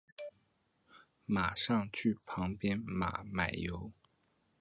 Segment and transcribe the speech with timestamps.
[1.27, 3.91] 马上去旁边买马油